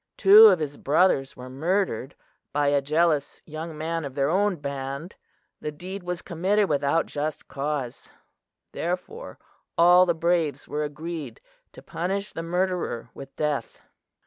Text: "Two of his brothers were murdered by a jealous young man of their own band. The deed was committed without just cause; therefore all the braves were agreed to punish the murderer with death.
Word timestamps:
"Two 0.17 0.47
of 0.47 0.57
his 0.57 0.77
brothers 0.77 1.35
were 1.37 1.47
murdered 1.47 2.15
by 2.51 2.69
a 2.69 2.81
jealous 2.81 3.39
young 3.45 3.77
man 3.77 4.03
of 4.03 4.15
their 4.15 4.31
own 4.31 4.55
band. 4.55 5.15
The 5.59 5.71
deed 5.71 6.01
was 6.01 6.23
committed 6.23 6.67
without 6.67 7.05
just 7.05 7.47
cause; 7.47 8.11
therefore 8.71 9.37
all 9.77 10.07
the 10.07 10.15
braves 10.15 10.67
were 10.67 10.83
agreed 10.83 11.39
to 11.73 11.83
punish 11.83 12.33
the 12.33 12.41
murderer 12.41 13.11
with 13.13 13.35
death. 13.35 13.79